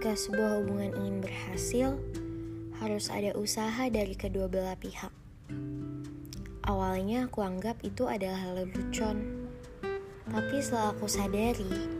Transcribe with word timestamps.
Jika 0.00 0.16
sebuah 0.16 0.64
hubungan 0.64 0.90
ingin 0.96 1.22
berhasil, 1.22 1.94
harus 2.82 3.06
ada 3.12 3.30
usaha 3.38 3.86
dari 3.86 4.18
kedua 4.18 4.50
belah 4.50 4.74
pihak. 4.74 5.14
Awalnya 6.66 7.30
aku 7.30 7.46
anggap 7.46 7.78
itu 7.86 8.10
adalah 8.10 8.54
lelucon, 8.56 9.46
tapi 10.26 10.62
setelah 10.62 10.96
aku 10.96 11.06
sadari, 11.06 11.90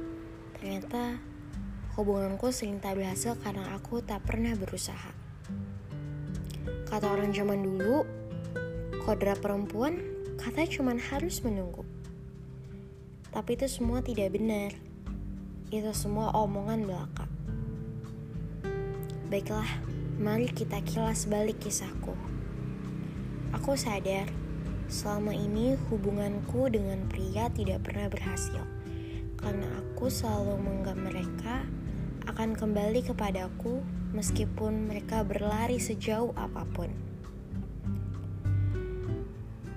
ternyata 0.59 1.23
hubunganku 1.95 2.51
sering 2.51 2.83
tak 2.83 2.99
berhasil 2.99 3.39
karena 3.43 3.71
aku 3.77 4.03
tak 4.03 4.25
pernah 4.27 4.57
berusaha. 4.59 5.13
Kata 6.91 7.07
orang 7.15 7.31
zaman 7.31 7.63
dulu, 7.63 8.03
kodra 9.07 9.39
perempuan 9.39 10.03
kata 10.35 10.67
cuman 10.67 10.99
harus 10.99 11.45
menunggu. 11.47 11.87
Tapi 13.31 13.55
itu 13.55 13.71
semua 13.71 14.03
tidak 14.03 14.35
benar. 14.35 14.90
Itu 15.71 15.95
semua 15.95 16.35
omongan 16.35 16.83
belaka. 16.83 17.31
Baiklah, 19.31 19.71
mari 20.19 20.51
kita 20.51 20.83
kilas 20.83 21.31
balik 21.31 21.63
kisahku. 21.63 22.11
Aku 23.55 23.79
sadar, 23.79 24.27
selama 24.91 25.31
ini 25.31 25.79
hubunganku 25.87 26.67
dengan 26.67 27.07
pria 27.07 27.47
tidak 27.55 27.87
pernah 27.87 28.11
berhasil. 28.11 28.67
Karena 29.39 29.71
aku 29.79 30.11
selalu 30.11 30.59
menganggap 30.59 30.99
mereka 30.99 31.63
akan 32.27 32.59
kembali 32.59 33.07
kepadaku 33.07 33.79
meskipun 34.11 34.91
mereka 34.91 35.23
berlari 35.23 35.79
sejauh 35.79 36.35
apa 36.35 36.67
pun. 36.75 36.91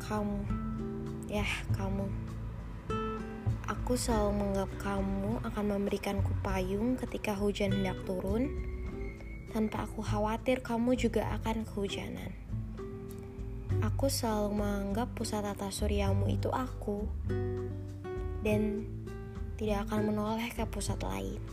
Kamu, 0.01 0.41
ya 1.29 1.45
kamu. 1.77 2.22
Aku 3.83 3.99
selalu 3.99 4.39
menganggap 4.39 4.71
kamu 4.79 5.43
akan 5.43 5.65
memberikanku 5.75 6.31
payung 6.39 6.95
ketika 6.95 7.35
hujan 7.35 7.75
hendak 7.75 7.99
turun, 8.07 8.47
tanpa 9.51 9.83
aku 9.83 9.99
khawatir 9.99 10.63
kamu 10.63 10.95
juga 10.95 11.27
akan 11.35 11.67
kehujanan. 11.67 12.31
Aku 13.83 14.07
selalu 14.07 14.63
menganggap 14.63 15.11
pusat 15.11 15.43
tata 15.43 15.67
suryamu 15.67 16.31
itu 16.31 16.47
aku, 16.47 17.11
dan 18.39 18.87
tidak 19.59 19.91
akan 19.91 20.15
menoleh 20.15 20.47
ke 20.47 20.63
pusat 20.63 21.03
lain. 21.03 21.43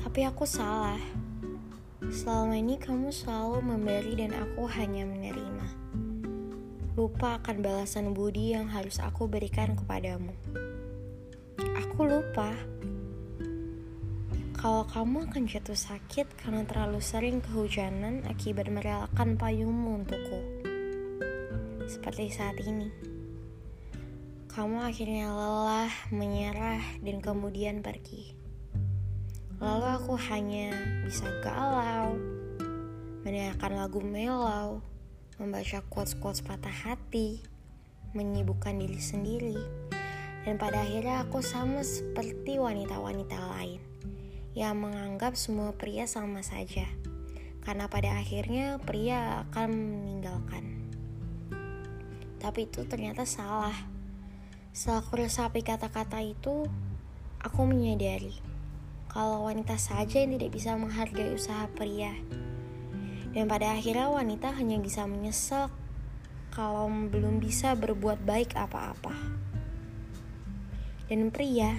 Tapi 0.00 0.24
aku 0.24 0.48
salah. 0.48 0.96
Selama 2.08 2.56
ini 2.56 2.80
kamu 2.80 3.12
selalu 3.12 3.60
memberi 3.60 4.16
dan 4.16 4.32
aku 4.32 4.64
hanya 4.64 5.04
menerima. 5.04 5.57
Lupa 6.98 7.38
akan 7.38 7.62
balasan 7.62 8.10
budi 8.10 8.58
yang 8.58 8.66
harus 8.74 8.98
aku 8.98 9.30
berikan 9.30 9.78
kepadamu. 9.78 10.34
Aku 11.86 12.02
lupa 12.02 12.50
kalau 14.58 14.82
kamu 14.82 15.30
akan 15.30 15.46
jatuh 15.46 15.78
sakit 15.78 16.26
karena 16.42 16.66
terlalu 16.66 16.98
sering 16.98 17.38
kehujanan 17.38 18.26
akibat 18.26 18.66
merelakan 18.66 19.38
payungmu 19.38 20.02
untukku. 20.02 20.42
Seperti 21.86 22.34
saat 22.34 22.58
ini. 22.66 22.90
Kamu 24.50 24.82
akhirnya 24.82 25.30
lelah, 25.30 25.94
menyerah, 26.10 26.82
dan 27.06 27.22
kemudian 27.22 27.78
pergi. 27.78 28.34
Lalu 29.62 29.86
aku 29.86 30.18
hanya 30.34 30.74
bisa 31.06 31.30
galau, 31.46 32.18
mendengarkan 33.22 33.86
lagu 33.86 34.02
melau, 34.02 34.82
membaca 35.38 35.80
quotes-quotes 35.86 36.42
patah 36.42 36.70
hati, 36.70 37.42
menyibukkan 38.12 38.74
diri 38.74 38.98
sendiri, 38.98 39.58
dan 40.42 40.58
pada 40.58 40.82
akhirnya 40.82 41.22
aku 41.22 41.38
sama 41.42 41.86
seperti 41.86 42.58
wanita-wanita 42.58 43.38
lain 43.58 43.78
yang 44.58 44.74
menganggap 44.82 45.38
semua 45.38 45.70
pria 45.78 46.10
sama 46.10 46.42
saja, 46.42 46.90
karena 47.62 47.86
pada 47.86 48.18
akhirnya 48.18 48.82
pria 48.82 49.46
akan 49.46 49.68
meninggalkan. 49.70 50.64
Tapi 52.42 52.66
itu 52.66 52.82
ternyata 52.86 53.22
salah. 53.22 53.74
Setelah 54.74 55.02
aku 55.02 55.12
resapi 55.22 55.62
kata-kata 55.62 56.22
itu, 56.22 56.66
aku 57.38 57.60
menyadari 57.66 58.34
kalau 59.08 59.48
wanita 59.48 59.74
saja 59.80 60.22
yang 60.22 60.36
tidak 60.36 60.52
bisa 60.54 60.76
menghargai 60.76 61.34
usaha 61.34 61.66
pria. 61.74 62.12
Dan 63.38 63.46
pada 63.46 63.70
akhirnya 63.78 64.10
wanita 64.10 64.50
hanya 64.58 64.82
bisa 64.82 65.06
menyesal 65.06 65.70
kalau 66.50 66.90
belum 66.90 67.38
bisa 67.38 67.78
berbuat 67.78 68.26
baik 68.26 68.58
apa-apa. 68.58 69.14
Dan 71.06 71.30
pria, 71.30 71.70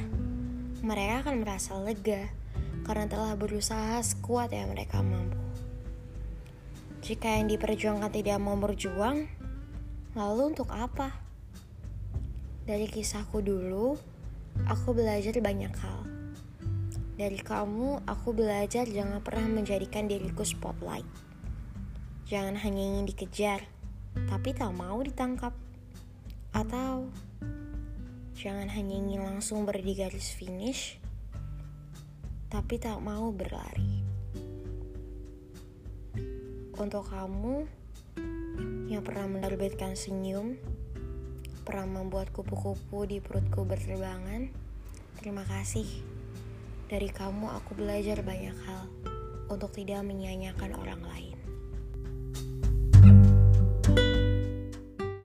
mereka 0.79 1.27
akan 1.27 1.43
merasa 1.43 1.75
lega 1.83 2.31
karena 2.87 3.11
telah 3.11 3.35
berusaha 3.35 3.99
sekuat 3.99 4.55
yang 4.55 4.71
mereka 4.71 5.03
mampu. 5.03 5.35
Jika 7.03 7.27
yang 7.27 7.51
diperjuangkan 7.51 8.07
tidak 8.07 8.39
mau 8.39 8.55
berjuang, 8.55 9.27
lalu 10.15 10.55
untuk 10.55 10.71
apa? 10.71 11.11
Dari 12.63 12.87
kisahku 12.87 13.43
dulu, 13.43 13.99
aku 14.63 14.95
belajar 14.95 15.35
banyak 15.35 15.75
hal. 15.75 16.07
Dari 17.19 17.35
kamu, 17.43 18.07
aku 18.07 18.31
belajar 18.31 18.87
jangan 18.87 19.19
pernah 19.19 19.59
menjadikan 19.59 20.07
diriku 20.07 20.47
spotlight. 20.47 21.27
Jangan 22.29 22.61
hanya 22.61 22.85
ingin 22.85 23.09
dikejar, 23.09 23.65
tapi 24.29 24.53
tak 24.53 24.69
mau 24.69 25.01
ditangkap. 25.01 25.49
Atau 26.53 27.09
jangan 28.37 28.69
hanya 28.69 29.01
ingin 29.01 29.25
langsung 29.25 29.65
berdi 29.65 29.97
garis 29.97 30.37
finish, 30.37 31.01
tapi 32.53 32.77
tak 32.77 33.01
mau 33.01 33.33
berlari. 33.33 34.05
Untuk 36.77 37.09
kamu 37.09 37.65
yang 38.93 39.01
pernah 39.01 39.25
menerbitkan 39.25 39.97
senyum, 39.97 40.53
pernah 41.65 41.89
membuat 41.89 42.29
kupu-kupu 42.29 43.09
di 43.09 43.17
perutku 43.25 43.65
berterbangan, 43.65 44.53
terima 45.17 45.41
kasih. 45.49 45.89
Dari 46.93 47.09
kamu 47.09 47.57
aku 47.57 47.73
belajar 47.73 48.21
banyak 48.21 48.57
hal 48.69 48.85
untuk 49.49 49.73
tidak 49.73 50.05
menyanyiakan 50.05 50.77
orang 50.77 51.01
lain. 51.01 51.38